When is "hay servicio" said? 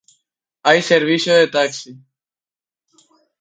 0.63-1.35